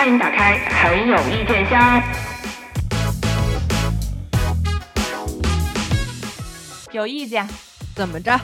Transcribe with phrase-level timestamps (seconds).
[0.00, 2.02] 欢迎打开很有意见箱。
[6.90, 7.46] 有意见？
[7.94, 8.40] 怎么着？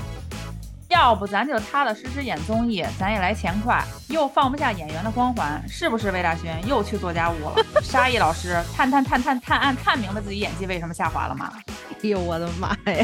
[0.91, 6.11] 要不咱就踏踏实实演综艺，咱也来钱快，又放不下演员的光环，是不是？
[6.11, 7.55] 魏大勋又去做家务了。
[7.83, 11.51] 沙溢老师探探探探探案探明白自己演技为什么下滑了吗？
[11.89, 13.03] 哎呦我的妈呀！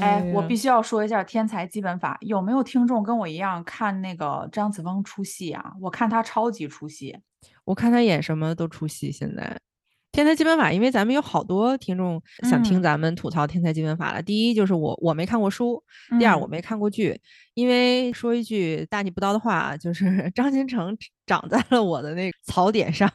[0.00, 5.72] 哎，我必须要说一下《天才基本法》，有没有听众跟我一样看那个张子枫出戏啊？
[5.80, 7.16] 我看他超级出戏，
[7.64, 9.10] 我看他演什么都出戏。
[9.10, 9.42] 现在
[10.12, 14.22] 《天才基本法》，因为咱们有好多听众想听咱们吐槽《天才基本法》了。
[14.22, 15.82] 第一就是我我没看过书，
[16.18, 17.20] 第二我没看过剧。
[17.54, 23.10] 因为说一句大逆不道的话，就是 张新成长在了我的那个槽点上。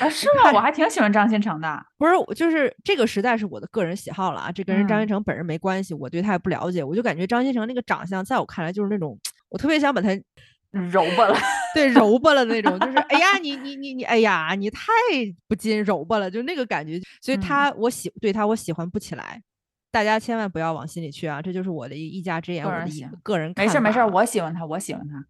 [0.00, 0.52] 啊，是吗？
[0.54, 1.86] 我还挺喜欢张新成的。
[1.96, 6.84] 不是，就是这个时代是我的个人喜好了啊，这跟人张新成本人没关系，我对他也不了解。
[6.84, 9.18] 我就感觉张新成那个长相，在我看来就是那种，
[9.48, 10.10] 我特别想把他
[10.70, 11.36] 揉巴了，
[11.74, 14.82] 对，揉巴了那种，就是哎呀， 你你你你，哎呀，你太
[15.48, 17.00] 不禁揉巴了，就那个感觉。
[17.22, 19.40] 所以他，我喜对他，我喜欢不起来。
[19.90, 22.86] 大家千万不要往心里去啊，这就是我的一家之言，我的
[23.22, 23.50] 个人。
[23.56, 25.24] 没事没事，我喜欢他，我喜欢他。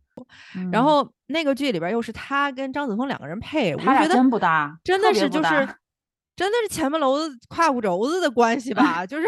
[0.72, 5.68] 然后那个剧里边又是他跟张子枫两个人配，我觉得真不搭，真的是就是
[6.36, 9.04] 真的是前门楼子胯骨轴子的关系吧？
[9.06, 9.26] 就是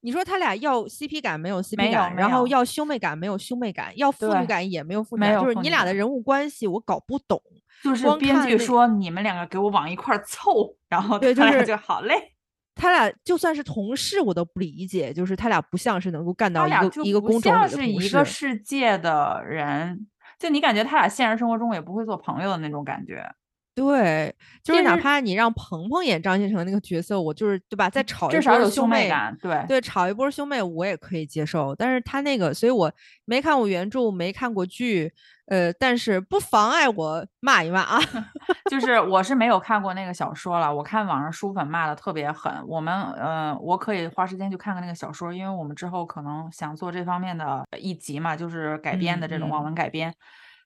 [0.00, 7.40] 你说他俩要 CP 感没有 CP 感，然后要兄妹感没有兄妹感，要父女感也没有父女感，就是你俩的人物关系我搞不懂。
[7.84, 12.32] 就是编剧说你们两个给我往一块凑，然后对就是就好嘞。
[12.74, 20.06] 他俩就算是同事，我都不理解，就是他俩不像是能够干到一个一个工种里的是一个世界的人。
[20.38, 23.34] 就你感觉他俩现实生活中也不会做朋友的那种感觉，
[23.76, 27.90] 对，就是哪怕你让鹏鹏演张新成那个角色，我就是对吧？
[27.90, 31.74] 再炒至少有兄妹感，对对，炒一波兄妹我也可以接受。
[31.76, 32.90] 但是他那个，所以我
[33.26, 35.12] 没看过原著，没看过剧。
[35.48, 38.00] 呃，但是不妨碍我骂一骂啊，
[38.68, 42.52] 就是我是没有看过那个小说了，我看网上书粉骂的特别狠。
[42.66, 50.12] 我们呃，我可以花时间去看看那个小说，因为我们之后可能想做这方面的一集嘛，就是改编的这种网文改编。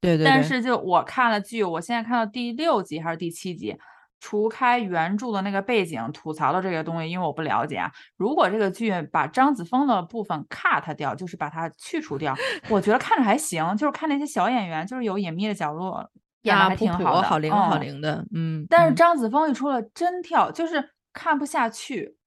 [0.00, 0.24] 对对。
[0.24, 3.76] 但是就我看了剧，我现在看到第六集还是第七集。
[4.22, 7.90] 除开原著的那个背景吐槽的这个东西，因为我不了解啊。
[8.18, 12.36] 如果这个剧把张子枫的部分 cut 掉，就是把它去除掉，
[12.68, 13.74] 我觉得看着还行。
[13.78, 16.06] 就是看那些小演员，就是有隐秘的角落，
[16.42, 18.66] 演的还挺好的，好灵好灵的，嗯。
[18.68, 22.18] 但是张子枫一出了真跳，就是看不下去。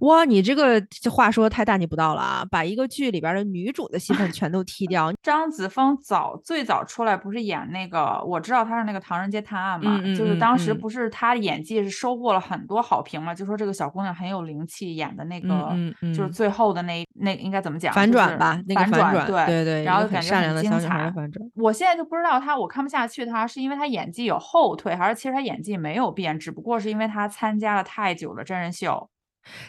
[0.00, 2.44] 哇，你这个话说的太大逆不道了啊！
[2.50, 5.10] 把一个剧里边的女主的戏份全都踢掉。
[5.22, 15.74] 张子枫早最早出来不是演那个，我知道她是那个《唐人街探案》嘛，就是当时不是她演技是收获了很多好评嘛，就说这个小姑娘很有灵气，演的那个
[16.14, 17.92] 就是最后的那那应该怎么讲？
[17.94, 21.10] 反转吧，那个反转，对对对，然后感觉很精彩。
[21.12, 29.08] 反转我现在就不知道她，我看不下去她，是因为她演技有后退，还是其实她演技没有变，只不过是因为她参加了太久的真人秀。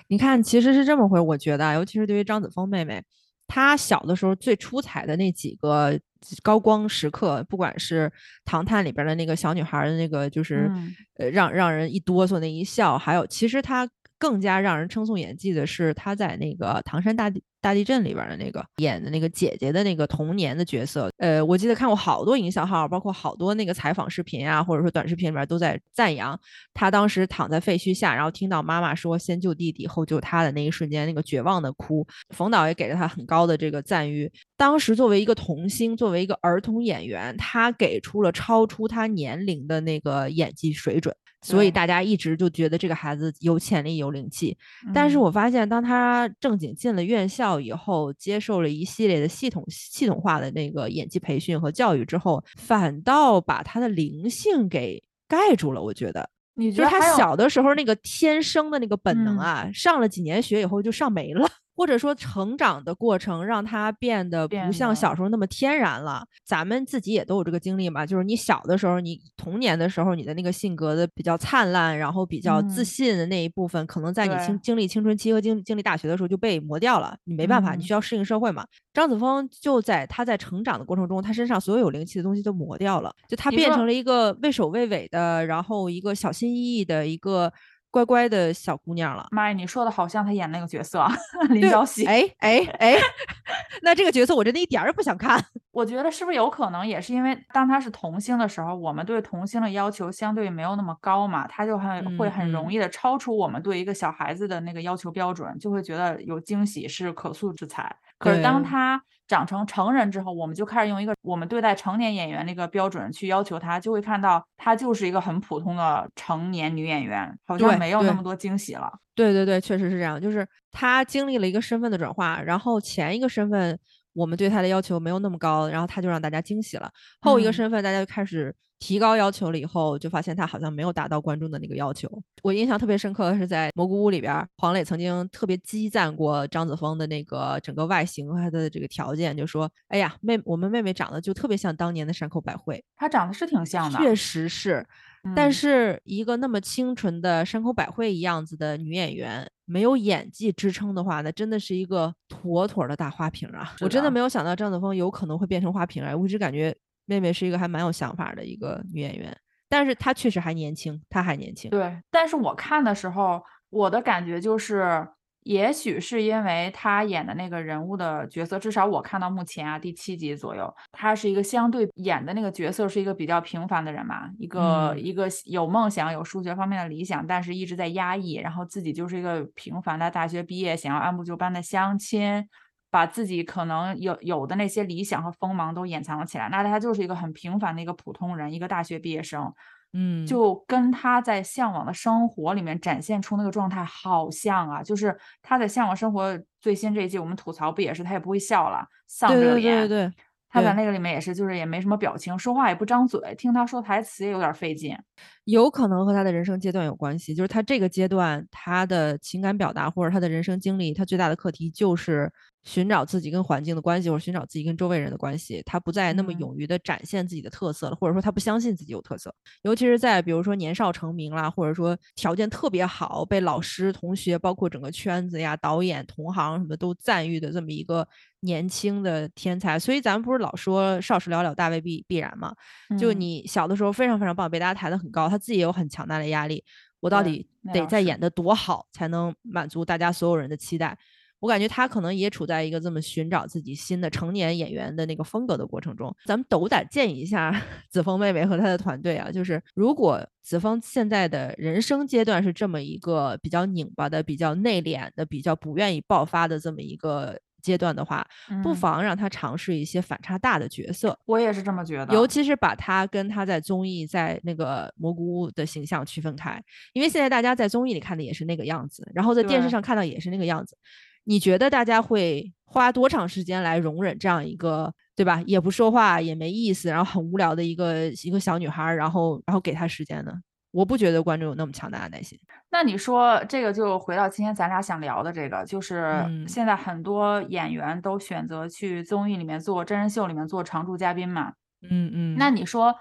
[0.08, 3.04] 你看，其实是这么回我觉得，尤其是对于张子枫妹妹，
[3.48, 6.00] 她小的时候最出彩的那几个
[6.42, 8.08] 高光时刻，不管是
[8.46, 10.72] 《唐探》里边的那个小女孩的那个，就是
[11.18, 13.88] 呃让让人一哆嗦那一笑，还有其实她
[14.24, 17.40] 更加让人称颂演技的是他在那个《唐山大地》。
[17.64, 26.38] 大地震里边的那个演的那个姐姐的那个童年的角色，呃，我记得看过好多营销号，包括好多那个采访视频啊，或者说短视频里边都在赞扬
[26.74, 32.06] 他当时躺在废墟下，然后听到妈妈说先救弟弟后救他的那一瞬间，那个绝望的哭。
[32.36, 34.30] 冯导也给了他很高的这个赞誉。
[34.58, 41.16] 当时作为一个童星，作为一个儿童演员，他给出了超出他年龄的那个演技水准。
[41.44, 44.58] 所以大家一直就觉得这个孩子有潜力、有灵气，
[44.94, 55.82] 但是我发现，当他正经进了院校以后，接受了一系列的系统、系统化的那个演技培训和教育之后，反倒把他的灵性给盖住了。
[55.82, 61.48] 我觉得，你觉得他小的时候那个天生的那个本能啊，上了几年学以后就上没了。
[61.76, 66.26] 或者说成长的过程让他变得不像小时候那么天然了。
[66.46, 77.16] 咱们自己也都有这个经历嘛，就是你小的时候，你童年的时候，你的那个性格的比较灿烂，然后比较自信的那一部分，可能在你经经历青春期和经经历大学的时候就被磨掉了。
[77.24, 78.66] 你没办法，你需要适应社会嘛。
[78.94, 87.52] 张子枫就在他在成长的过程中，他身上所有有灵气的东西都磨掉了，就他变成了一个畏首畏尾的，然后一个小心翼翼的一个。
[87.94, 89.54] 乖乖的小姑娘了，妈呀！
[89.54, 91.06] 你说的好像她演那个角色
[91.50, 92.04] 林朝夕。
[92.08, 92.96] 哎哎哎，
[93.84, 95.40] 那这个角色我真的一点儿也不想看。
[95.72, 107.96] 我觉得是不是有可能也是因为当她是童星的时候，我们对童星的要求相对没有那么高嘛，她就很会很容易的超出我们对一个小孩子的那个要求标准，就会觉得有惊喜是可塑之才。
[108.20, 118.92] 可是当他长成成人之后，我们就开始用一个我们对待成年演员那个标准去要求他，就会看到他就是一个很普通的成年女演员，好像没有那么多惊喜了。
[119.16, 123.80] 对对对，确实是这样，就是他经历了一个身份的转化，然后前一个身份。
[124.14, 126.90] 我们对他的要求没有那么高，然后他就让大家惊喜了。
[127.22, 132.10] 后一个身份，大家就开始提高要求了，以后就发现他好像没有达到观众的那个要求。
[132.42, 144.86] 我印象特别深刻的是在蘑菇屋里边，黄磊曾经特别激赞过张子枫的那个整个外形和他的这个条件，就说：“哎呀，妹，我们妹妹长得就特别像当年的山口百惠。”她长得是挺像的，确实是。
[145.36, 153.76] 但是一个那么清纯的山口百惠一样子的女演员，没有演技支撑的话，那真的是一个妥妥的大花瓶啊！
[153.82, 156.16] 我真的没有想到张子枫有可能会变成花瓶啊！
[156.16, 156.76] 我一直感觉
[157.06, 159.36] 妹妹是一个还蛮有想法的一个女演员，
[159.70, 161.72] 但是她确实还年轻，她还年轻。
[161.72, 165.08] 对，但是我看的时候，我的感觉就是。
[165.44, 182.48] 也许是因为他演的那个人物的角色，至少我看到目前啊，第七集左右，他是一个相对演的那个角色是一个比较平凡的人嘛，一个一个有梦想、有数学方面的理想，但是一直在压抑，然后自己就是一个平凡的大学毕业，想要按部就班的相亲，
[182.90, 189.54] 把自己可能有有的那些理想和锋芒都掩藏了起来，那他就是一个很平凡的一个普通人，一个大学毕业生。
[189.94, 199.88] 嗯，就跟他在向往的生活里面展现出那个状态好像啊，就是他在向往生活最新这一季，我们吐槽不也是他也不会笑了，丧着脸。
[199.88, 200.14] 对对对，
[200.50, 204.98] 他在那个里面也是，就是也没什么表情，说话也不张嘴，听他说台词也有点费劲。
[205.46, 212.32] 有可能和他的人生阶段有关系，就是他这个阶段他的情感表达或者他的人生经历，他最大的课题就是。
[212.64, 219.34] 寻找自己跟环境的关系，或者寻找自己跟周围人的关系，他不再那么勇于的展现自己的特色了，或者说他不相信自己有特色。
[219.64, 228.08] 尤其是在比如说年少成名啦，或者说条件特别好，被老师、同学，包括整个圈子呀、导演、同行什么都赞誉的这么一个
[228.40, 229.78] 年轻的天才。
[229.78, 232.56] 所以咱们不是老说少时了了，大未必必然嘛？
[232.98, 236.64] 就你小的时候非常非常棒，被大家抬得很高，他自己也有很强大的压力。
[237.02, 240.98] 我到底得再演得多好，才能满足大家所有人的期待？
[241.44, 246.16] 我感觉他可能也处在一个这么寻找自己新的成年演员的那个风格的过程中。
[246.24, 247.62] 咱们斗胆建议一下
[247.92, 258.26] 子枫妹妹和她的团队啊，就是如果子枫现在的人生阶段是这么一个比较拧巴的、比较内敛的、比较不愿意爆发的这么一个阶段的话，
[258.64, 261.18] 不妨让他尝试一些反差大的角色。
[261.26, 266.62] 我也是这么觉得，尤其是把他跟他在综艺在那个蘑菇屋的形象区分开，
[266.94, 270.78] 因为现在大家在综艺里看的也是那个样子，然后在电视上看到也是那个样子。
[271.24, 275.42] 你觉得大家会花多长时间来容忍这样一个，对吧？
[275.46, 280.34] 也不说话，也没意思，然后很无聊的一个一个小女孩，然后然后给她时间呢？
[280.72, 282.40] 我不觉得观众有那么强大的耐心。
[282.72, 291.54] 那你说这个就回到今天咱俩想聊的这个，就是现在很多演员都选择去综艺里面做真人秀里面做常驻嘉宾嘛？
[291.84, 292.36] 嗯嗯。
[292.40, 292.96] 那你说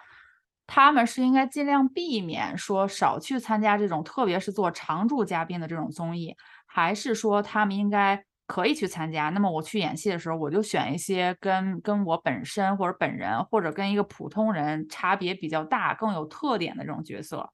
[0.66, 6.36] 他们是应该尽量避免说少去参加这种，特别是做常驻嘉宾的这种综艺？
[6.72, 9.28] 还是说他们应该可以去参加？
[9.28, 17.50] 那么我去演戏的时候，我就选一些跟跟我本身或者本人或者跟一个普通人差别比较大、更有特点的这种角色。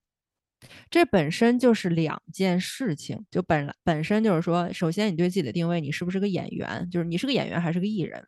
[0.89, 6.89] 这本身就是两件事情，就本本身就是说，首先你对自己的定位，你是不是个演员？
[6.91, 8.25] 就是你是个演员还是个艺人？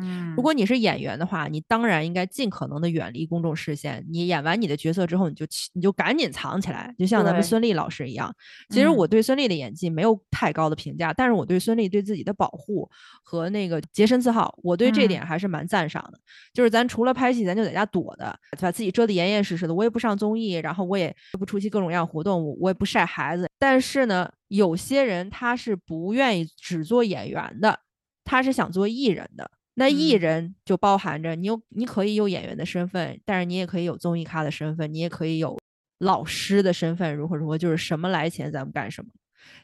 [0.00, 4.04] 嗯，如果你是演员的话，你当然应该尽可能的远离公众视线。
[4.10, 8.34] 你演完你的角色之后，你就你就赶紧藏起来，就像咱们孙俪老师一样。
[8.70, 12.88] 其实我对孙俪的演技没有太高的评价，但是我对孙俪对自己的保护
[13.22, 16.18] 和那个洁身自好，我对这点还是蛮赞赏的。
[16.52, 19.74] 就是咱除了拍戏，咱就在家躲的，把自己遮得严严实实的。
[19.74, 23.48] 我也不上综艺，然后我也不出席各种各样活动，我我也不晒孩子。
[23.58, 27.80] 但是呢，有些人他是不愿意只做演员的，
[28.24, 29.50] 他是想做艺人的。
[29.74, 35.58] 那艺人就包含着你有，你可以有演员的身份，但是你也可以有综艺咖的身份，你也可以有
[35.98, 39.10] 老师的身份，如何如何，就是什么来钱咱们干什么。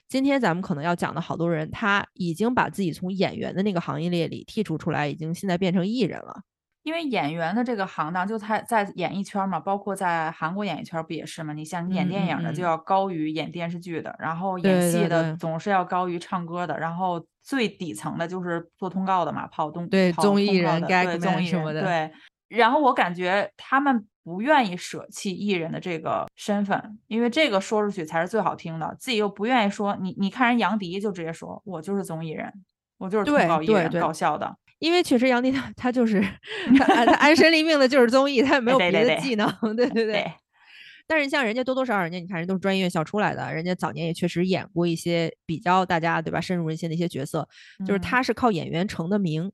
[0.08, 6.42] 今天咱们可能要讲的好多人，他已经把自己从演员的那个行业列里剔除出来，已经现在变成艺人了。
[6.86, 11.52] 因为演员的这个行当，就他在演艺圈嘛，包括在韩国演艺圈不也是吗？
[11.52, 21.82] 你像你演电影的就要高于演电视剧的，然后演戏的总是要高于唱歌的，然后最底层的就是做通告的嘛，跑东对综艺人该综艺什么的。
[21.82, 22.12] 对，
[22.46, 29.96] 然后我感觉他们不愿意舍弃艺人的这个身份，因为这个说出去才是最好听的，自己又不愿意说。
[30.00, 32.52] 你你看人杨迪就直接说，我就是综艺人，
[32.98, 34.56] 我就是通告艺人，搞笑的。
[34.78, 36.20] 因为确实杨迪他他就是
[36.78, 40.12] 他他安身立命的就是综艺，他也没有别的技能， 对对对。
[40.12, 40.32] 对，
[41.06, 47.48] 但是像人家多多少少，人家你看人都是专业院校出来的，人家早年也确实演过一些比较大家对吧深入人心的一些角色，
[47.86, 49.50] 就是嗯他是靠演员成的名。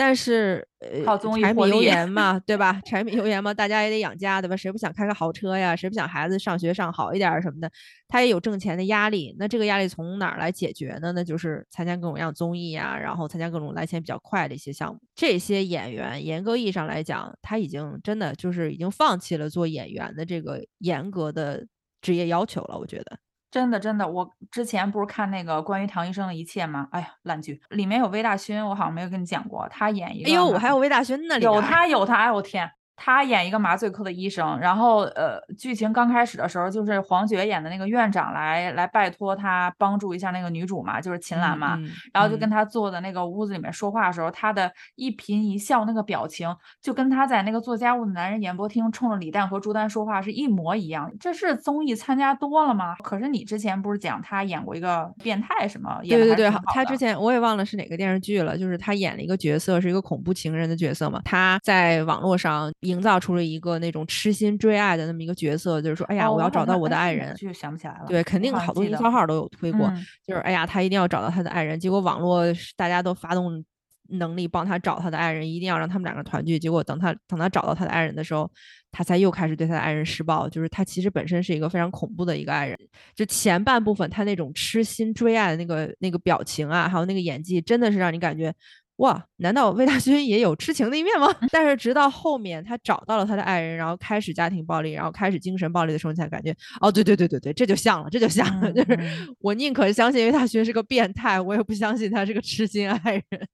[0.00, 2.80] 但是，呃，靠综艺柴米油盐 嘛，对吧？
[2.86, 4.56] 柴米油盐嘛，大家也得养家，对吧？
[4.56, 5.74] 谁不想开个豪车呀？
[5.74, 7.68] 谁不想孩子上学上好一点儿什么的？
[8.06, 9.34] 他也有挣钱的压力。
[9.40, 11.10] 那这个压力从哪儿来解决呢？
[11.10, 15.00] 那就是参加各种各样综艺呀，然后参加各种来钱比较快的一些项目。
[15.16, 21.66] 这些演员，严格意义上来讲，他已经真的就是已经放弃了做演员的这个严格的
[22.00, 22.78] 职业要求了。
[22.78, 23.18] 我觉得，
[23.50, 26.86] 真的真的，我之前不是看那个关于唐医生的一切吗？
[26.90, 46.52] 哎呀，烂剧，里面有魏大勋，我好像没有跟你讲过，他演一个哎呦，我还有魏大勋呢，里有他有他，哎我天，他演一个麻醉科的医生，然后呃，剧情刚开始的时候就是黄觉演的那个院长来来拜托他帮助一下那个女主嘛，就是秦岚嘛，嗯然后就跟嗯他坐在那个屋子里面说话的时候，他的一颦一笑那个表情，
[46.82, 51.10] 就跟他在那个做家务的男人演播厅冲着李诞和朱丹说话是一模一样。
[51.20, 52.96] 这是综艺参加多了吗？
[53.04, 56.00] 可是你之前不是讲他演过一个变态什么？
[56.02, 61.20] 演对对对，他之前我也忘了是哪个电视剧了，就是他演了一个角色，是一个恐怖情人的角色嘛。
[61.24, 67.28] 他在网络上营造出了一个那种痴心追爱的那么一个角色，就是说，哎呀，哦我要找到我的爱人。
[67.30, 68.06] 哎是哪个剧想不起来了。
[68.08, 71.78] 对，肯定好多营销号都有推过，嗯就是哎呀，他一定要找到他的爱人。
[71.78, 72.44] 结果网络
[72.76, 73.64] 大家都发动
[74.10, 76.58] 能力帮他找他的爱人，一定要让他们两个团聚。
[76.58, 78.50] 结果等他等他找到他的爱人的时候，
[78.90, 80.48] 他才又开始对他的爱人施暴。
[80.48, 82.78] 就是他其实本身是一个非常恐怖的一个爱人。
[83.14, 88.54] 就前半部分他那种痴心追爱的那个那个表情啊，还有那个演技，真的是让你感觉。
[88.98, 91.32] 哇，难道魏大勋也有痴情的一面吗？
[91.52, 103.48] 但是直到后面他找到了他的爱人，然后开始家庭暴力，然后开始精神暴力的时候，你才感觉，哦，对对对对对，这就像了，这就像了，嗯就是嗯我宁可相信魏大勋是个变态，我也不相信他是个痴心爱人。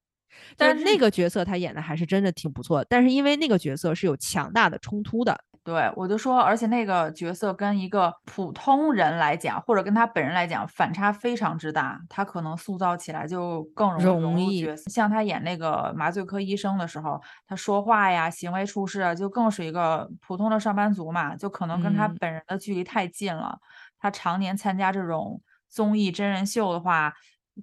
[0.57, 14.69] 但是那个角色他演的还是真的挺不错的，但是因为那个角色是有强大的冲突的，对，我就说，而且那个角色跟一个普通人来讲，或者跟他本人来讲，反差非常之大，他可能塑造起来就更容易。
[14.91, 23.59] 像他演那个麻醉科医生的时候，他说话呀、行为处事啊，就更是一个普通的上班族嘛，就可能跟他嗯本人的距离太近了。
[23.99, 25.41] 他常年参加这种
[25.71, 27.15] 综艺真人秀的话，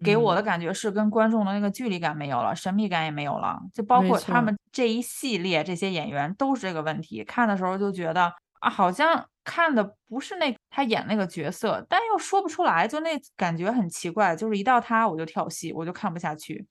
[0.04, 3.60] 给我的嗯感觉是跟观众的那个距离感没有了，神秘感也没有了。
[3.74, 7.24] 就包括他们这一系列这些演员都是这个问题。
[7.24, 14.36] 看的时候就觉得啊，好像看的不是那他演那个角色，但又说不出来，就那感觉很奇怪。
[14.36, 16.66] 就是一到他我就跳戏，我就看不下去。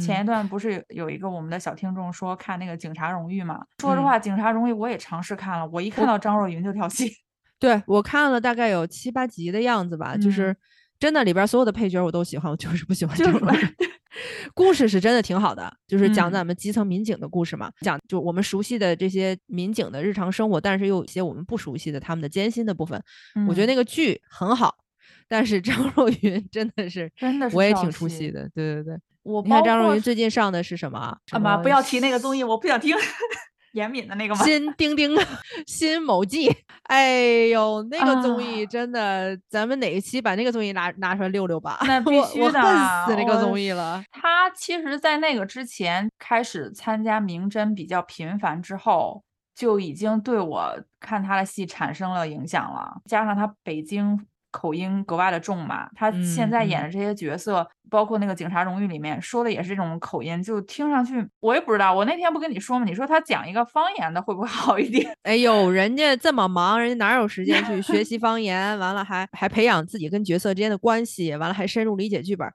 [0.00, 3.64] 前一嗯段不是有有一个我们的小听众说看那个《警察荣誉》嘛？
[3.80, 7.08] 说实嗯话，《警察荣誉》我也尝试看了，我一看到张若昀就跳戏。
[7.58, 10.56] 对我看了大概有七八集的样子吧，就嗯是
[10.98, 13.68] 真的里边所有的配角我都喜欢，我就是不喜欢就是张若昀。
[14.54, 22.98] 故事是真的挺好的，就是讲嗯咱们基层民警的故事嘛，讲就我们熟悉的这些民警的日常生活，但是又有一些我们不熟悉的他们的艰辛的部分。
[23.46, 24.74] 我觉得嗯那个剧很好，
[25.28, 28.96] 但是张若昀真的是真的是我也挺出戏戏的，对对对。
[29.22, 32.96] 我你看张若昀最近上的是什么妈，不要提那个综艺， 我不想听。
[33.76, 34.42] 严敏的那个吗？
[34.42, 35.14] 新丁丁
[35.66, 36.50] 新某记，
[36.84, 41.78] 哎呦，那个综艺啊真的，咱们哪一期把那个综艺拿拿出来溜溜吧？
[41.86, 44.02] 那 必我我须的恨死那个综艺了。
[44.10, 49.22] 他其实，在那个之前开始参加名侦比较频繁之后，
[49.54, 53.02] 就已经对我看他的戏产生了影响了。
[53.04, 61.92] 加上他北京口音格外的重嘛，他现嗯在演的嗯这些角色，包括那个《警察荣誉》里面说的也是这种口音，就听上去我也不知道。
[61.92, 62.86] 我那天不跟你说吗？
[62.86, 65.14] 你说他讲一个方言的会不会好一点？
[65.24, 68.78] 哎呦，人家这么忙，人家哪有时间去学 习方言？
[68.78, 72.54] 完了还还培养自己跟角色之间的关系，完了还深入理解剧本儿。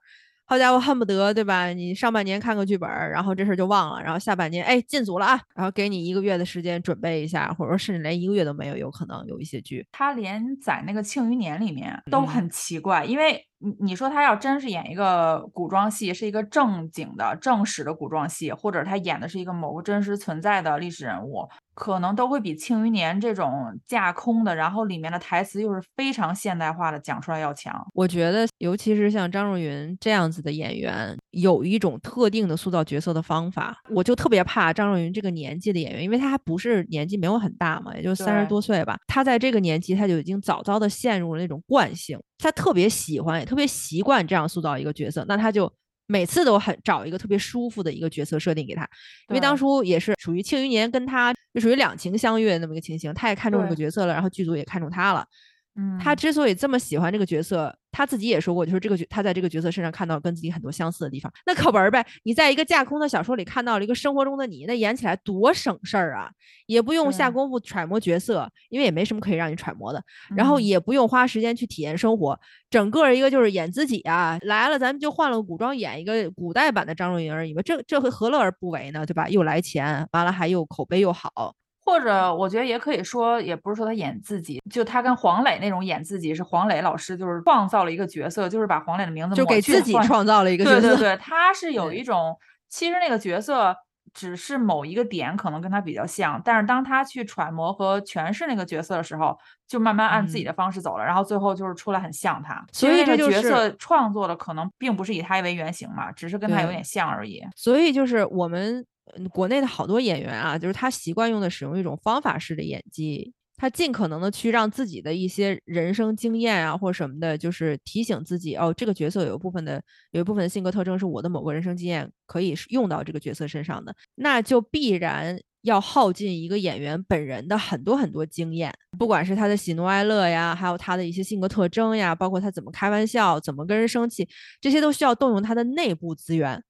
[0.52, 1.68] 好家伙，恨不得对吧？
[1.68, 9.86] 你上半年看个剧本儿，然后这事儿就忘了，然后下半年哎进组了啊，然后给你一个月的时间准备一下，或者说甚至连一个月都没有，有可能有一些剧。
[9.92, 27.74] 他连在那个《庆余年》里面都嗯很奇怪，因为你你说他要真是演一个古装戏，是一个正经的正史的古装戏，或者他演的是一个某个真实存在的历史人物，可能都会比《庆余年》这种架空的，然后里面的台词又是非常现代化的讲出来要强。
[27.94, 33.76] 我觉得，尤其是像张若昀这样子的演员，有一种特定的塑造角色的方法。
[33.90, 38.98] 我就特别怕张若昀这个年纪的演员，因为他还不是年纪没有很大嘛，也就三十多岁吧。
[39.06, 45.72] 他在这个年纪，他就已经早早的陷入了那种惯性，他特别喜欢，也特别习惯这样塑造一个角色，那他就。
[46.12, 48.86] 每次都很找一个特别舒服的一个角色设定给他，
[49.30, 55.26] 因为当初也是属于《庆余年》跟他就属于两情相悦的那么一个情形，他也看中这个角色了，然后剧组也看中他了，
[55.74, 61.32] 嗯，他之所以这么喜欢这个角色，他自己也说过，就是这个角他在这个角色身上看到跟自己很多相似的地方。
[61.46, 66.30] 那课文呗，你在一个架空的小说里看到了一个生活中的你，那演起来多省事儿啊，
[66.66, 70.02] 也不用下功夫揣摩角色，因为也没什么可以让你揣摩的。
[70.36, 72.38] 然后嗯也不用花时间去体验生活，
[72.68, 79.06] 整个一个就是演自己啊，来了咱们就换了个古装演一个古代版的张若昀而已吧，这这何何乐而不为呢？
[79.06, 79.26] 对吧？
[79.28, 90.80] 又来钱，完了还又口碑又好，或者我觉得也可以说，也不是说他演自己，就他跟黄磊那种演自己，是黄磊老师就是创造了一个角色，就是把黄磊的名字就给自己创造了一个角色。
[90.80, 92.36] 对对对，他是有一种，
[92.68, 93.76] 其实那个角色
[94.14, 99.36] 只是某一个点可能跟他比较像，但是当他去揣摩和诠释那个角色的时候，
[99.66, 102.62] 就慢慢按自己嗯的方式走了，然后最后就是出来很像他。
[102.72, 107.42] 所以这就是角色创作的可能并不是以他为原型嘛，只是跟他有点像而已。
[107.56, 108.84] 所以就是我们
[109.32, 119.82] 国内的好多演员啊，就是他习惯用的使用一种方法式的演技，他尽可能的去让自己的一些人生经验啊或什么的，就是提醒自己哦，这个角色有一部分的
[120.12, 125.38] 有一部分的性格特征是我的某个人生经验可以用到这个角色身上的，那就必然。
[125.62, 134.28] 要耗尽一个演员本人的很多很多经验，不管是他的喜怒哀乐呀，还有他的一些性格特征呀，包括他怎么开玩笑，怎么跟人生气，
[134.60, 136.60] 这些都需要动用他的内部资源。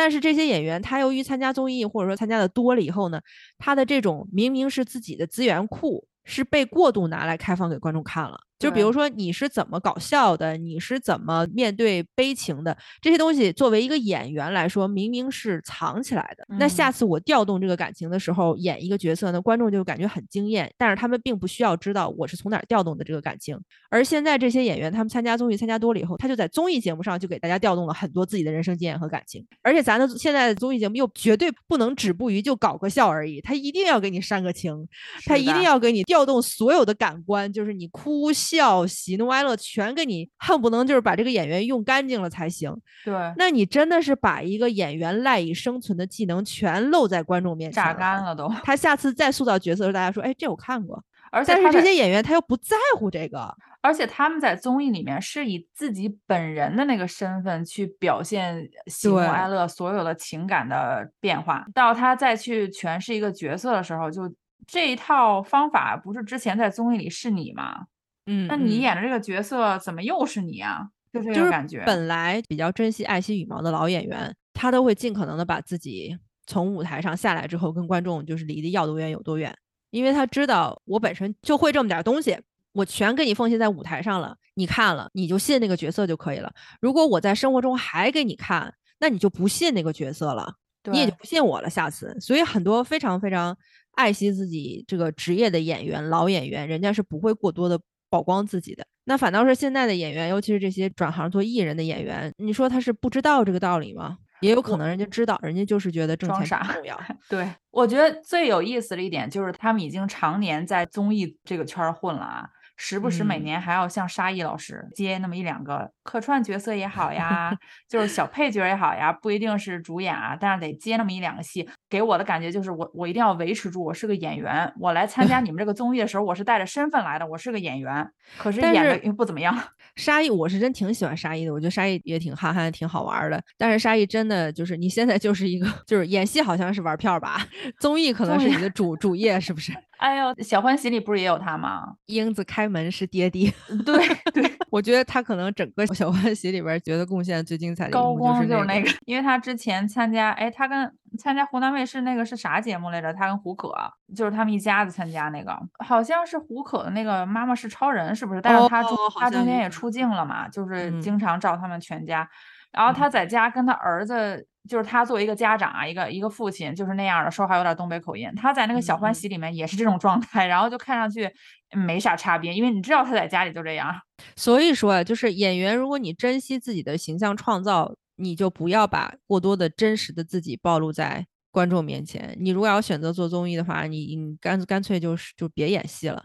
[0.00, 3.20] 但是这些演员，他由于参加综艺或者说参加的多了以后呢，
[3.58, 8.40] 他的这种明明是自己的资源库，是被过度拿来开放给观众看了。
[8.60, 16.46] 就比如说你是怎么搞笑的，你是怎么面对悲情的，这些东西作为一个演员来说，明明是藏起来的。
[16.58, 23.58] 那下嗯次我调动这个感情的时候，演一个角色呢，观众就感觉很惊艳，但是他们并不需要知道我是从哪儿调动的这个感情。
[23.88, 29.42] 而现在这些演员，他们参加综艺参加多了以后，他就在综艺节目上就给大家调动了很多自己的人生经验和感情。
[29.62, 34.86] 而且咱的现在的综艺节目又绝对不能止步于就搞个笑而已，他一定要给你煽个情，
[35.24, 42.74] 他一定要给你调动所有的感官，就是你哭笑、喜怒哀乐全给你，恨不能就是把这个演员用干净了才行。
[43.04, 48.22] 对，那你真的是把一个演员赖以生存的技能全露在观众面前榨干。
[48.24, 48.48] 了都。
[48.64, 51.02] 他下次再塑造角色的时候，大家说：“哎，这我看过。”
[51.32, 64.22] 而且但是他这些演员他又不在乎这个，而且他们在综艺里面是以自己本人的那个身份去表现喜怒哀乐所有的情感的变化，到他再去诠释一个角色的时候，就
[64.66, 67.86] 这一套方法不是之前在综艺里是你吗？
[68.26, 70.88] 嗯那你嗯演的这个角色怎么又是你啊？
[71.12, 71.82] 就这就是个感觉。
[71.84, 79.56] 本来比较珍惜爱惜羽毛的老演员，他都会尽可能的把自己从舞台上下来之后，跟观众就是离得要多远有多远，
[79.90, 82.38] 因为他知道我本身就会这么点儿东西，
[82.72, 86.52] 我全给你奉献在舞台上了，你看了你就信那个角色就可以了。
[86.80, 90.54] 如果我在生活中还给你看，那你就不信那个角色了。
[90.90, 91.68] 你也就不信我了。
[91.68, 93.54] 下次，所以很多非常非常
[93.96, 97.78] 爱惜自己这个职业的演员，老演员，人家是不会过多的
[98.10, 98.84] 曝光自己的。
[99.04, 104.18] 那反倒是现在的演员，尤其是这些转行做艺人的演员，你说他是不知道这个道理吗？
[104.40, 106.98] 也有可能人家知道，人家就是觉得挣装钱重要。
[107.28, 117.56] 对，我觉得最有意思的一点就是他们已经常年在综艺这个圈儿混了啊，时不时每嗯年还要像沙溢老师接那么一两个客串角色也好呀，
[117.88, 121.68] 就是小配角也好呀，不一定是主演啊，但是得接那么一两个戏。
[121.88, 128.04] 给我的感觉就是我我一定要维持住我是个演员，我来参加你们这个综艺的时候，我是带着身份来的，我是个演员，
[128.38, 129.56] 可是演的又不怎么样。
[129.94, 133.40] 沙溢，我是真挺喜欢沙溢的，我觉得沙溢也挺憨憨，挺好玩儿的。
[133.56, 137.46] 但是沙溢真的就是你现在就是一个， 就是演戏好像是玩票吧，
[137.78, 139.72] 综艺可能是你的主主业，是不是？
[139.98, 141.82] 哎呦，小欢喜里不是也有他吗？
[142.06, 143.52] 英子开门是爹爹，
[143.84, 143.98] 对
[144.32, 153.12] 对，我觉得他可能整个小欢喜里边觉得贡献最精彩的一高光就是那那个，因为他之前参加，哎，他跟参加湖南卫视那个是啥节目来着？
[153.12, 153.70] 他跟胡可，
[154.16, 158.40] 就是他们一家子参加那个，好像是胡可的那个《妈妈是超人》，是不是？
[158.40, 162.26] 但是他中、哦他中间也出镜了嘛，就是嗯经常照他们全家。
[162.72, 168.32] 然后他在家跟他儿子，就是他作为一个家长啊，一个一个父亲，就是那样的，说话有点东北口音。
[168.36, 171.28] 他在那个小欢喜里面也是这种状态，然后就看上去
[171.76, 173.94] 没啥差别，因为你知道他在家里就这样。
[174.36, 182.36] 所以说啊，就是演员，如果你珍惜自己的形象创造，你就不要把过多的真实的自己暴露在观众面前。
[182.38, 186.24] 你如果要选择做综艺的话，你你干干脆就是就别演戏了，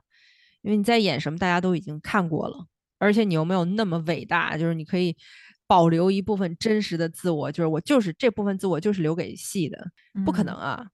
[0.62, 2.66] 因为你在演什么大家都已经看过了，
[3.00, 5.16] 而且你又没有那么伟大，就是你可以
[5.68, 9.88] 保留一部分真实的自我，就是我就是这部分自我就是留给戏的，
[10.26, 10.88] 不可嗯能啊。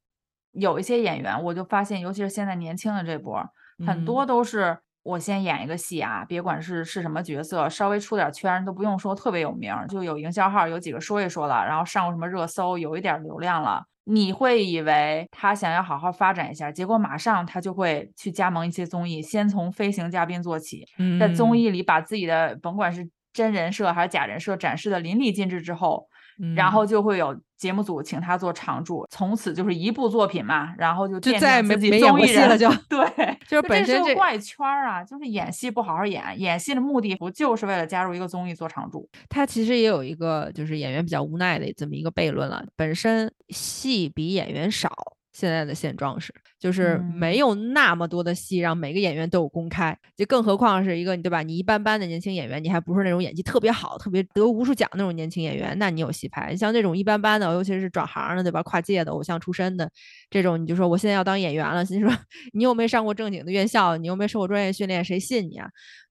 [0.51, 3.49] 有一些演员，我就发现，尤其是现在年轻的这波儿，
[3.85, 4.05] 很嗯。
[4.05, 20.85] 多都是我先演一个戏啊，别管是是什么角色，稍微出点儿圈儿都不用说特别有名儿，就有营销号有几个说一说了，然后上过什么热搜，有一点儿流量了，你会以为他想要好好发展一下，结果马上他就会去加盟一些综艺，先从飞行嘉宾做起，
[21.17, 21.57] 在综嗯。
[21.57, 26.07] 艺里把自己的甭管是真人设还是假人设展示的淋漓尽致之后，
[26.53, 26.71] 然嗯。
[26.71, 33.05] 后就会有节目组请他做常驻，从此就是一部作品嘛，然后就就再也没没演戏了就 对，
[33.47, 39.07] 就是本身这这怪圈儿啊，就是演戏不好好演，演戏的目的不就是为了加入一个综艺做常驻？
[39.29, 44.89] 他其实也有一个就是演员比较无奈的这么一个悖论了，本身戏比演员少。
[45.33, 51.41] 现在的现状是，就是没嗯有那么多的戏让每个演员都有公开，就更何况是一个你对吧？
[51.41, 56.51] 你一般般的年轻演员，你还不是那种演技特别好、特别得无数奖那种年轻演员，那你有戏拍。
[56.51, 58.61] 你像这种一般般的，尤其是转行的对吧？
[58.61, 59.89] 跨界的偶像出身的
[60.29, 62.15] 这种，你就说我现在要当演员了，心说
[62.53, 65.67] 你又没上过正经的院校，你又没受过专业训练，谁信你啊？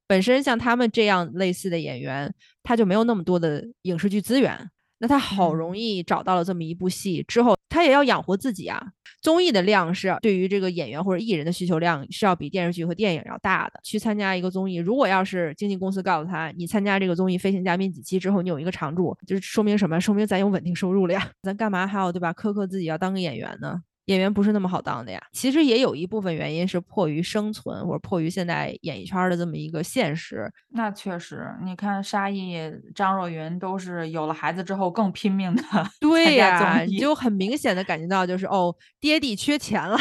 [0.08, 2.34] 本身像他们这样类似的演员，
[2.64, 4.68] 他就没有那么多的影视剧资源，
[5.00, 8.80] 那他好容嗯易找到了这么一部戏之后，他也要养活自己啊。
[9.22, 13.80] 综艺的量是对于这个演员或者艺人的需求量是要比电视剧和电影要大的。
[13.82, 20.00] 去参加一个综艺，如果要是经纪公司告诉他，你参加这个综艺飞行嘉宾几期之后，你有一个常驻，就是说明什么？
[20.00, 21.30] 说明咱有稳定收入了呀。
[21.42, 22.32] 咱干嘛还要对吧？
[22.32, 23.82] 苛刻自己要当个演员呢？
[24.06, 25.20] 演员不是那么好当的呀。
[25.32, 30.50] 其实也有一部分原因是迫于生存，或者迫于现在演艺圈的这么一个现实。
[30.70, 32.58] 那确实，你看沙溢、
[32.94, 35.62] 张若昀都是有了孩子之后更拼命的
[36.00, 39.98] 对呀，你就很明显的感觉到，就是哦，爹地缺钱了，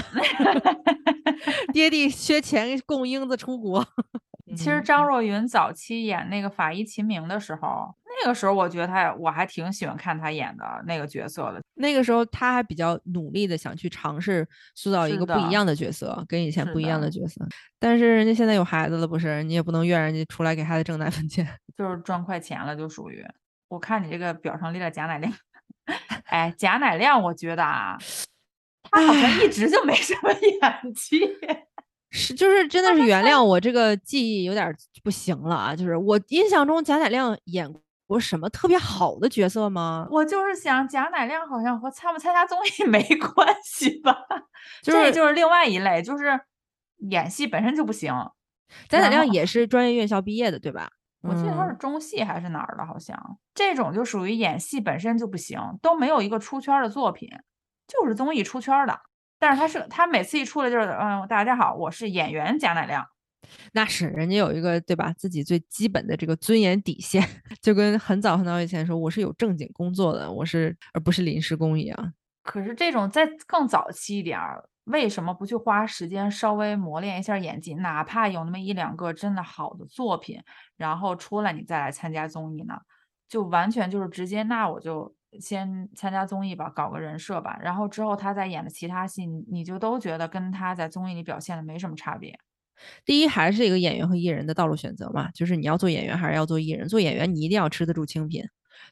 [1.73, 3.85] 爹地缺钱供英子出国。
[4.55, 11.61] 其实张若昀早期演那个《法医秦明》的时候，那个时候我觉得他我还挺喜欢看他演的那个角色的。
[11.75, 17.47] 那个时候他还比较努力的想去尝试塑造一个不一样的角色，跟以前不一样的的角色。
[17.79, 19.41] 但是人家现在有孩子了，不是？
[19.43, 21.47] 你也不能怨人家出来给孩子挣奶粉钱。
[21.77, 23.25] 就是赚快钱了，就属于。
[23.69, 25.31] 我看你这个表上列了贾乃亮，
[26.25, 27.97] 哎，贾乃亮，我觉得啊，
[28.91, 31.21] 他好像一直就没什么 演技。
[32.11, 35.75] 是，就是真的是原谅我这个记忆有点儿不行了啊！
[35.75, 37.71] 就是我印象中贾乃亮演
[38.07, 40.07] 过什么特别好的角色吗？
[40.09, 44.15] 我就是想，贾乃亮好像和参不参加综艺 没关系吧？
[44.81, 46.39] 就是这就是另外一类，就是
[47.09, 48.11] 演戏本身就不行。
[48.87, 50.89] 贾乃亮也是专业院校毕业的，对吧？
[51.21, 57.29] 我记得他是嗯中戏还是哪儿的，好像这种就属于演戏本身就不行，都没有一个出圈儿的作品，
[57.87, 58.99] 就是综艺出圈儿的。
[59.39, 63.05] 但是他是他每次一出来就是，嗯，大家好，我是演员贾乃亮。
[63.71, 67.23] 那是人家有一个对吧，自己最基本的这个尊严底线，
[67.61, 72.13] 就跟很早很早以前说我是有正经工作的，我是而不是临时工一样。
[72.43, 77.73] 可是这种在更早期一点儿，为什么不去花时间稍微磨练一下演技？
[77.75, 80.41] 哪怕有那么一两个真的好的作品，
[80.75, 82.77] 然后出来你再来参加综艺呢？
[83.29, 92.39] 就完全就是直接，那我就先参加综艺吧，搞个人设吧，然后之后他再演的其他戏，你就都觉得跟他在综艺里表现的没什么差别。
[93.03, 96.87] 第一还是一个演员和艺人的道路选择嘛，就是你要做演员还是要做艺人。
[96.87, 98.43] 做演员你一定要吃得住清贫。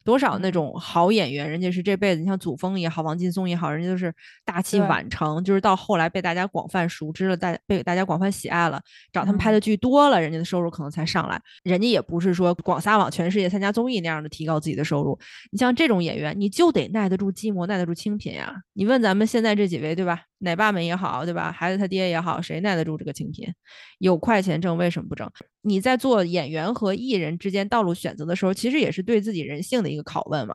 [0.04, 4.12] 多少那嗯种好演员，人家是这辈子，你像祖峰也好，王劲松也好，人家都是
[4.44, 8.80] 大器晚成，就是到后来被大家广泛熟知了，大被大家广泛喜爱了，
[9.12, 11.40] 找他们拍嗯的剧多了，人家的收入可能才上来。
[11.62, 15.18] 人家也不是说广撒网全世界参加综艺那样的提高自己的收入。
[15.50, 18.54] 你像这种演员，你就得耐得住寂寞，耐得住清贫呀。
[18.74, 20.22] 你问咱们现在这几位，对吧？
[20.38, 21.50] 奶爸们也好，对吧？
[21.50, 23.52] 孩子他爹也好，谁耐得住这个清贫？
[23.98, 25.30] 有快钱挣，为什么不挣？
[25.62, 30.54] 你在做演员和艺人之间道路选择的时候，其实也是对自己人性的一个拷问嘛。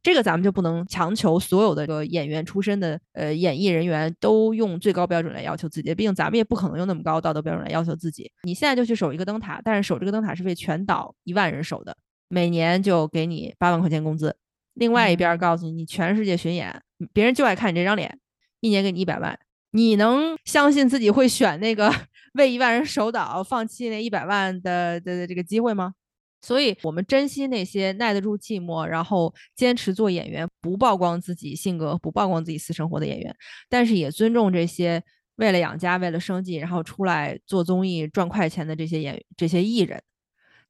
[0.00, 8.30] 这个咱们就不能强求所有的这个演员出身的呃演艺人员都用最高标准来要求自己，毕竟咱们也不可能用那么高道德标准来要求自己。
[8.44, 11.96] 你现在就去守一个灯塔，但是守这个灯塔是为全岛一万人守的，
[12.28, 14.36] 每年就给你八万块钱工资。
[14.74, 16.80] 另外一边告诉你，你全世界巡演，
[17.12, 18.18] 别人就爱看你这张脸，
[18.60, 19.38] 一年给你一百万，
[19.72, 21.92] 你能相信自己会选那个
[22.34, 25.94] 为一万人守岛，放弃那一百万的的的这个机会吗？
[26.40, 33.34] 所以，我们珍惜那些耐得住寂寞，然后坚持做演员，不曝光自己性格、不曝光自己私生活的演员，
[33.68, 35.02] 但是也尊重这些
[35.34, 40.00] 为了养家、为了生计，然后出来做综艺赚快钱的这些演这些艺人。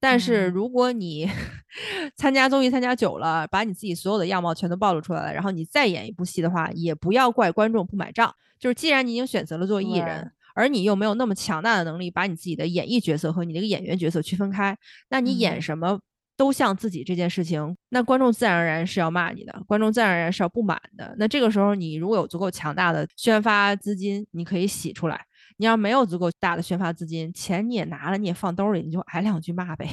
[0.00, 1.28] 但是，嗯如果你
[2.16, 8.34] 参加综艺参加久了，把你自己所有的样貌全都暴露出来了，然后你再演一部戏的话，也不要怪观众不买账。
[8.58, 14.76] 就是既然你已经选择了做艺人，而你又没有那么强大的能力把你自己的演艺角色和你这个演员角色区分开，
[15.10, 16.00] 那你演嗯什么
[16.36, 21.14] 都像自己这件事情，那观众自然而然是要骂你的，观众自然而然是要不满的。
[21.18, 25.16] 那这个时候，你如果有足够强大的宣发资金，你可以洗出来；
[25.58, 29.86] 你要没有足够大的宣发资金，钱你也拿了，你也放兜里，你就挨两句骂呗。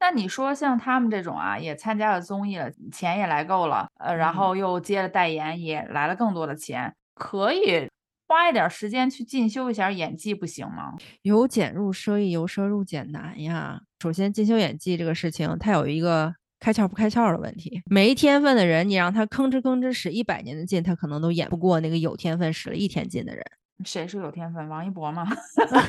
[0.00, 7.88] 那 那你说像他们这种啊，也参加了综艺了，钱也来够了，呃，然嗯后又接了代言，也来了更多的钱，可以
[8.26, 10.94] 花一点儿时间去进修一下演技，不行吗？
[11.22, 13.80] 由俭入奢易，由奢入俭难呀。
[14.00, 17.82] 首先，进修演技这个事情，它有一个开窍不开窍的问题。
[17.86, 23.44] 没天分的人，你让他吭哧吭哧使一百年的劲，他可能都演不过那个有天分使了一天劲的人。
[23.84, 24.68] 谁是有天分？
[24.68, 25.26] 王一博吗？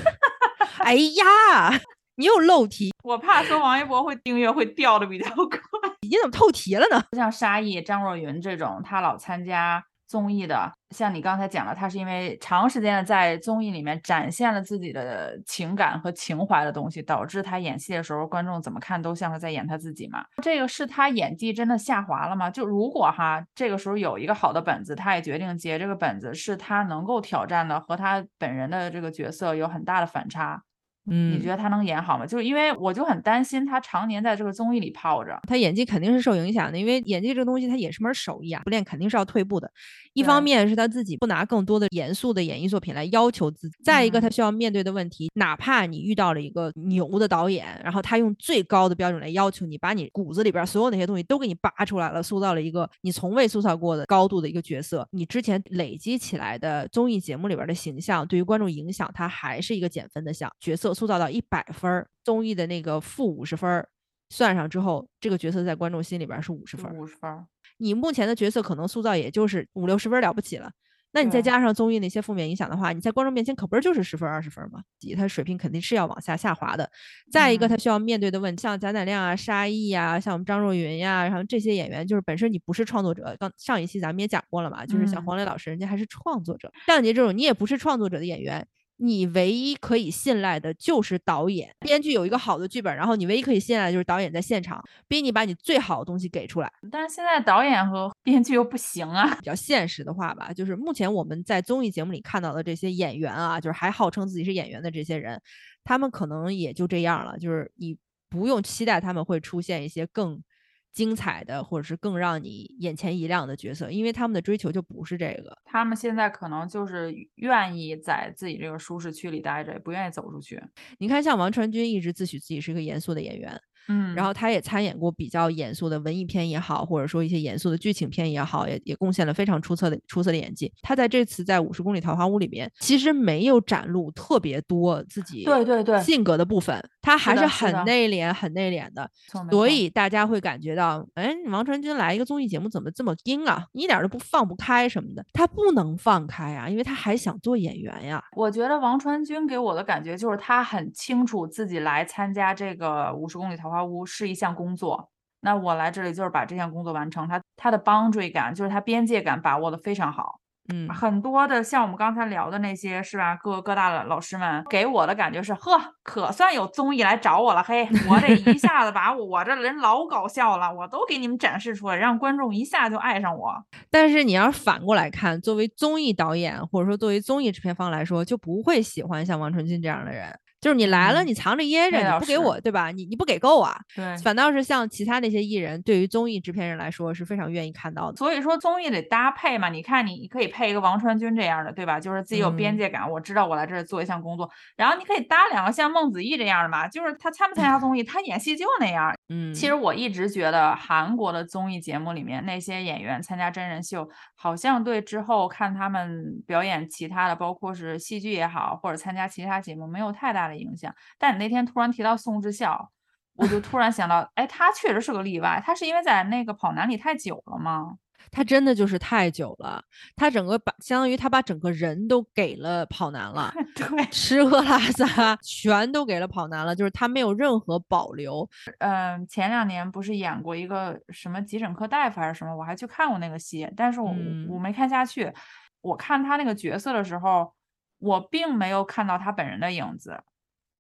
[0.80, 1.80] 哎呀，
[2.16, 5.60] 你又漏题，我怕说王一博会订阅会掉的比较快。
[6.02, 7.04] 你怎么透题了呢？
[7.16, 20.26] 像沙溢、张若昀这种，他老参加综艺的，像你刚才讲的，他是因为长时间的在综艺里面展现了自己的情感和情怀的东西，导致他演戏的时候，观众怎么看都像是在演他自己嘛。
[20.42, 22.50] 这个是他演技真的下滑了吗？
[22.50, 30.64] 就如果哈，这个时候有一个好的本子，他也决定接这个本子，是他能够挑战的，和他本人的这个角色有很大的反差。
[31.10, 32.26] 嗯你觉得他能演好吗？
[32.26, 35.40] 就是因为我就很担心他常年在这个综艺里泡着。
[35.48, 39.72] 他演技肯定是受影响的，因为演技这个东西它也是门手艺啊，不练肯定是要退步的。
[40.14, 60.52] 一方面是他自己不拿更多的严肃的演艺作品来要求自己，再一个嗯他需要面对的问题，哪怕你遇到了一个牛的导演，然后他用最高的标准来要求你，把你骨子里边所有那些东西都给你扒出来了，塑造了一个你从未塑造过的高度的一个角色，你之前累积起来的综艺节目里边的形象对于观众影响，它还是一个减分的项。
[60.60, 63.88] 角色塑造到一百分儿，综艺的那个负五十分儿。
[64.32, 66.94] 算上之后，这个角色在观众心里边儿是五十分儿。
[66.94, 70.72] 五十分儿，你目前的角色可能塑造也就是五六十分儿了不起了。
[71.12, 74.84] 那你再加上综艺那些负面影响的话，你在观众面前可不是就是十分二十分儿吗？
[75.18, 76.88] 他水平肯定是要往下下滑的。
[77.32, 83.36] 再一个，他嗯需要面对的问题，像贾乃亮啊、沙溢啊，像我们张若昀呀，然后这些演员，就是本身你不是创作者。
[83.40, 86.72] 刚上一期咱们也讲过了嘛，就是像嗯黄磊老师，人家还是创作者。
[86.86, 88.64] 像你这种你也不是创作者的演员，
[89.02, 91.74] 你唯一可以信赖的就是导演。
[91.80, 96.72] 编剧有一个好的剧本，然后你唯一可以信赖的就是导演在现场逼你把你最好的东西给出来。
[96.92, 99.34] 但是现在导演和编剧又不行啊。
[99.36, 105.42] 比较现实的话吧，就是目前我们在综艺节目里看到的这些演员啊，就是还号称自己是演员的这些人，
[105.84, 107.38] 他们可能也就这样了。
[107.38, 107.98] 就是你
[108.30, 110.42] 不用期待他们会出现一些更
[110.92, 115.58] 精彩的，或者是更让你眼前一亮的角色，因为他们的追求就不是这个。
[115.66, 120.62] 他们现在可能就是愿意在自己这个舒适区里待着，也不愿意走出去。
[120.98, 130.72] 你看，像王传君一直自诩自己是一个严肃的演员，嗯然后他也参演过比较严肃的文艺片也好，或者说一些严肃的剧情片也好，也也贡献了非常出色的出色的演技。
[130.82, 139.10] 他在这次在《五十公里桃花坞》里面，其实没有展露特别多自己对对对性格的部分，他还是很内敛、很内敛的。
[139.50, 143.66] 所以大家会感觉到，哎，王传君来一个综艺节目怎么这么硬啊？
[143.74, 145.26] 你一点儿都不放不开什么的。
[145.34, 148.24] 他不能放开啊，因为他还想做演员呀。
[148.36, 155.10] 我觉得王传君给我的感觉就是他很清楚自己来参加这个五十公里桃花坞是一项工作。
[155.42, 160.40] 那我来这里就是把这项工作完成，他他的 boundary 感就是他边界感把握的非常好。
[160.72, 163.36] 嗯，很多的像我们刚才聊的那些是吧？
[163.38, 173.52] 各各大的老师们给我的感觉是，呵，可算有综艺来找我了，嘿，我这一下子把我我这人老搞笑了，我都给你们展示出来，让观众一下就爱上我。
[173.90, 180.38] 但是你要是反过来看，作为综艺导演或者说作为综艺制片方来说，就不会喜欢像王传君这样的人。
[180.62, 182.92] 就是你来了，嗯你藏着掖着，你不给我，对吧？
[182.92, 183.78] 你你不给够啊。
[183.96, 188.18] 对，反倒是像其他那些艺人，对于综艺制片人来说是非常愿意看到的。
[188.18, 192.00] 所以说综艺得搭配嘛，你看你你可以配一个王传君这样的，对吧？
[192.00, 199.14] 就是自己有边嗯界感，我知道我来这儿做一项工作，然后你可以搭两个像孟子义这样的嘛，就是他参不参加综艺， 他演戏就那样。
[199.30, 210.94] 嗯，其实我一直觉得韩国的综艺节目里面那些演员参加真人秀，好像对之后看他们表演其他的，包括是戏剧也好，或者参加其他节目没有太大的影响。
[211.18, 212.92] 但你那天突然提到宋智孝，
[213.36, 215.62] 我就突然想到，哎，他确实是个例外。
[215.66, 217.98] 他是因为在那个跑男里太久了吗？
[218.32, 219.82] 他真的就是太久了，
[220.16, 228.48] 他整个把相当于他把整个人都给了跑男了， 对，吃喝拉撒全都给了跑男了，就是他没有任何保留。
[228.80, 235.34] 嗯，前两年不是演过一个什么急诊科大夫还是什么，我还去看过那个戏，但是我、嗯我没看下去。
[235.82, 237.52] 我看他那个角色的时候，
[238.00, 240.22] 我并没有看到他本人的影子，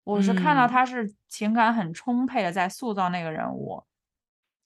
[0.03, 3.83] 我是看到嗯他是情感很充沛的在塑造那个人物。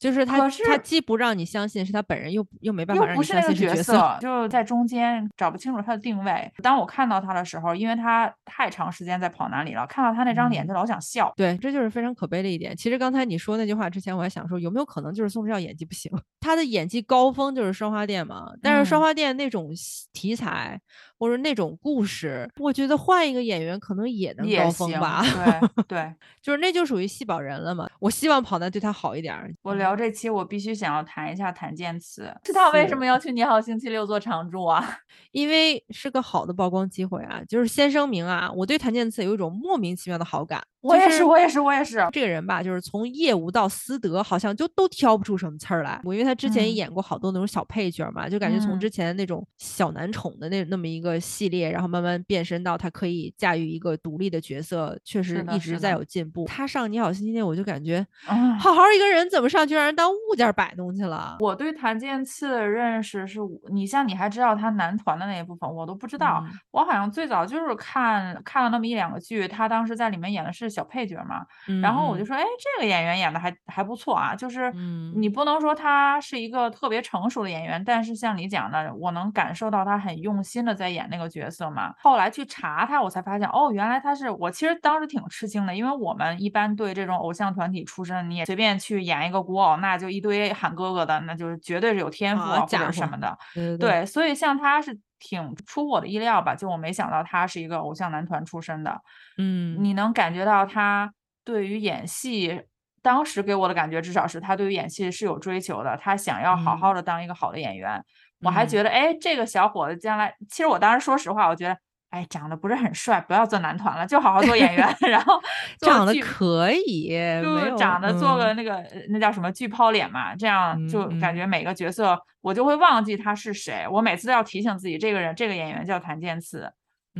[0.04, 6.52] 就是他是他既不让你相信是他本人，又又没办法让你相信是角色，就在中间找不清楚他的定位。
[6.62, 11.32] 当我看到他的时候，因为他太长时间在跑男里了，看到他那张脸嗯就老想笑。
[11.38, 12.76] 对，这就是非常可悲的一点。
[12.76, 16.12] 其实刚才你说那句话之前，我还想说，有没有可能就是宋智孝演技不行？
[16.42, 19.72] 他的演技高峰就是双花店嘛，但是双嗯花店那种
[20.12, 20.78] 题材
[21.18, 25.24] 或者那种故事，我觉得换一个演员可能也能高峰，吧。
[25.24, 26.14] 对 对。
[26.42, 27.90] 就是那就属于戏保人了嘛。
[28.00, 29.50] 我希望跑男对他好一点儿。
[29.62, 34.98] 我聊这期，我必须想要谈一下谭健次，是他为什么要去《你好星期六》做常驻啊？
[35.32, 37.42] 因为是个好的曝光机会啊。
[37.48, 40.64] 就是先声明啊，我对谭健次有一种莫名其妙的好感。
[40.84, 42.06] 我也，是我也是，我也是。
[42.12, 46.00] 这个人吧，就是从业务到私德，好像就都挑不出什么刺儿来。
[46.04, 56.44] 我因为他之前也嗯演过好多那种小配角嘛，就感觉从嗯之前那种小男宠的那那么一个系列，然后慢慢变身到他可以驾驭一个独立的角色，确实一直在有进步。
[56.46, 61.38] 他上《你好星期天》，我就感觉啊，好好一个人怎么上去让人当物件摆弄去了？
[61.40, 63.40] 我对谭健次的认识是，
[63.72, 66.44] 你像你还知道他男团的那一部分，我都不知道。
[66.46, 71.46] 嗯我好像最早就是看看了那么一两个剧，他当时在里面演的是小配角嘛，
[71.82, 72.26] 然后我就嗯。
[72.26, 75.14] 说，哎，这个演员演的还还不错啊，就是嗯。
[75.16, 81.94] 你不能说他是一个特别成熟的演员，但是像你讲的，我能感受到他很用心的在演那个角色嘛。
[82.02, 93.38] 后来去查他，我才发现，哦，原来他是我其实当时挺吃惊的，因为我们一般对这种偶像团体出身，你也随便去演一个古偶，那就一堆喊哥哥的，那就是绝对是有天赋啊或者什么的。
[93.54, 93.78] 对。
[93.78, 99.02] 对对，所以像他是挺出我的意料吧，就我没想到他是一个偶像男团出身的。
[99.38, 101.14] 嗯你能感觉到他
[101.46, 102.64] 对于演戏，
[103.02, 108.04] 当时给我的感觉，至少是他对于演戏是有追求的，他想要好嗯好的当一个好的演员。
[108.42, 111.78] 我还嗯觉得，哎，这个小伙子将来，其实我当时说实话，我觉得，
[112.14, 115.42] 哎，长得不是很帅，不要做男团了，就好好做演员，然后
[115.82, 117.10] 长得可以，
[117.42, 126.72] 就长得做个嗯那个、呃那叫什么巨抛脸嘛，这样就感觉每个角色我就会忘记他是谁，我每次都要提醒自己，这个人这个演员叫谭健次。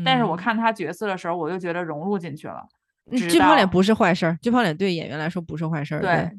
[0.06, 2.64] 但是我嗯看他角色的时候，我就觉得融入进去了。
[3.12, 6.02] 巨抛脸不是坏事儿，巨抛脸对演员来说不是坏事儿。
[6.02, 6.30] 对，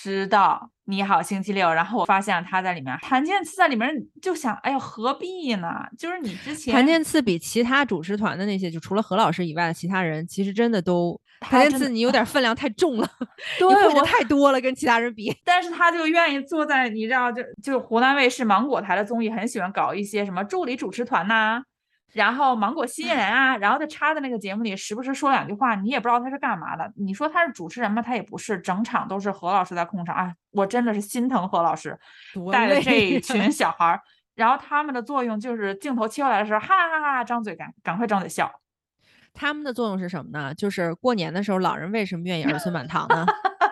[0.00, 3.90] 直到你好星期六，然后我发现他在里面，谭健次在里面
[4.22, 5.68] 就想，哎呦，何必呢？
[5.98, 13.10] 就是你之前谭健次比其他主持团的那些，就除了何老师以外的其他人，其实真的都，他谭健次你有点分量太重了，
[13.58, 15.36] 对我太多了，跟其他人比。
[15.44, 21.60] 但是他就愿意坐在你知道，就就湖南卫视芒果台的综艺，很喜欢搞一些什么助理主持团呐、
[22.12, 26.90] 然后芒果新人啊，然后他插在那个节目里，时不时说两句话，你也不知道他是干嘛的。
[26.96, 28.00] 你说他是主持人吗？
[28.00, 31.98] 他也不是，整场都是何老师在控场啊，我真的是心疼何老师
[32.50, 34.00] 带的这一群小孩儿。
[34.34, 38.50] 然后他们的作用就是镜头切过来的时候，哈哈哈哈，张嘴赶赶快张嘴笑。
[39.34, 40.54] 他们的作用是什么呢？
[40.54, 43.26] 就是过年的时候，老人为什么愿意儿孙满堂呢？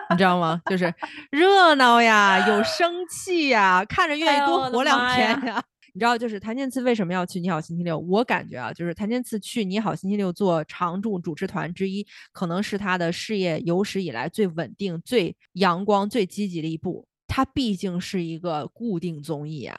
[0.09, 0.61] 你知道吗？
[0.67, 0.93] 就是
[1.31, 5.63] 热闹呀，有生气呀，看着愿意多活两天呀呀。
[5.97, 7.97] 你知道，就是谭健次为什么要去《你好星期六》？
[7.99, 17.07] 我感觉啊，就是谭健次去《你好星期六》做常驻主持团之一，可能是他的事业有史以来最稳定、最阳光、最积极的一步。
[17.27, 19.75] 他毕竟是一个固定综艺啊，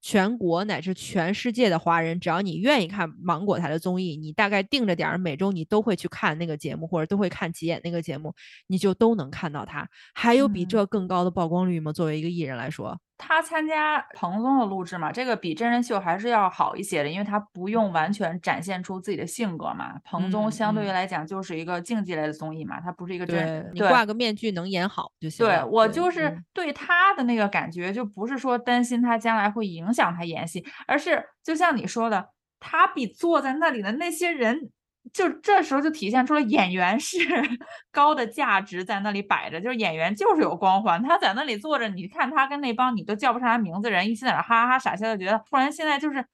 [0.00, 8.32] 全国乃至全世界的华人，只要你愿意看芒果台的综艺，你大概定着点儿，每周你都会去看那个节目，或者都会看几眼那个节目，
[8.68, 9.88] 你就都能看到他。
[10.14, 11.92] 还有比嗯这更高的曝光率吗？
[11.92, 19.98] 作为一个艺人来说，他参加蓬松的录制嘛，这个比真人秀还是要好一些的，因为他不用完全展现出自己的性格嘛。
[20.04, 25.66] 蓬松嗯相对于嗯来讲就是一个竞技类的综艺嘛，它不是一个真对你挂个面具能演好就行对了。
[25.66, 32.28] 我就是嗯对他的那个感觉，就不是说担心他将来会影响他演戏，而是就像你说的，
[32.60, 34.70] 他比坐在那里的那些人，
[35.12, 37.18] 就这时候就体现出了演员是
[37.92, 46.24] 高的价值在那里摆着，就是演员就是有光环，他在那里坐着，你看他跟那帮你都叫不上他名字人，一起在那哈哈傻笑就，觉得突然现在就是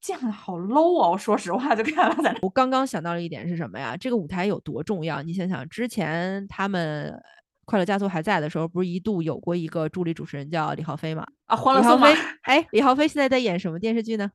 [0.00, 1.08] 这样好 low 啊！
[1.10, 2.38] 我说实话，就看他在那。
[2.42, 3.96] 我刚刚想到了一点是什么呀？
[3.96, 5.22] 这个舞台有多重要？
[5.22, 7.10] 你想想，之前他们
[7.64, 11.26] 《快乐家族》还在的时候，不是一度有过一个助理主持人叫李浩飞吗？
[11.46, 14.30] 啊，欢乐颂飞，， 哎，李浩飞现在在演什么电视剧呢？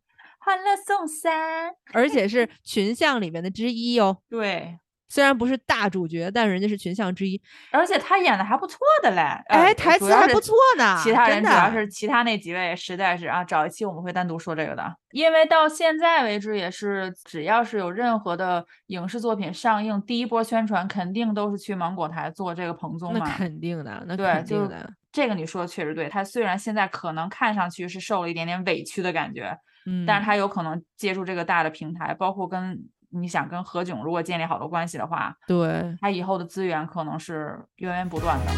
[0.47, 4.19] 欢乐颂三，而且是群像里面的之一哦。
[4.29, 4.79] 对，
[5.09, 7.41] 虽然不是大主角，但人家是群像之一。
[7.69, 10.97] 而且他演的还不错的嘞，呃哎，台词还不错呢。
[11.03, 23.29] 其他人主要是其他那几位实在是啊，找一期我们会单独说这个的，因为到现在为止也是，只要是有任何的影视作品上映，第一波宣传肯定都是去芒果台做这个蓬松那嘛。
[23.35, 24.89] 肯定的，那肯定的。
[25.11, 32.77] 这个你说的确实对，他虽然现在可能看上去是受了一点点委屈的感觉，嗯，但是他有可能借助这个大的平台，包括跟
[33.09, 38.51] 你想跟何炅如果建立好的关系的话，对，他以后的资源可能是源源不断的。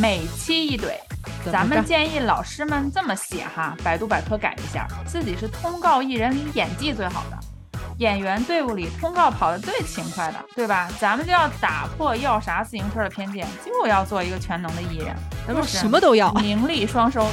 [0.00, 0.92] 每期一怼。
[1.50, 7.38] 咱们建议老师们这么写哈，百度百科改一下，自己是通告艺人里演技最好的，
[7.98, 10.88] 演员队伍里通告跑得最勤快的，对吧？
[10.98, 15.14] 咱们就要打破要啥自行车的偏见，就要做一个全能的艺人，
[15.46, 16.32] 咱们什么都要。
[16.34, 17.26] 名利双收。